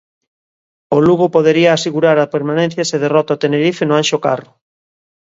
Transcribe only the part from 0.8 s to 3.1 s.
O Lugo podería asegurar a permanencia se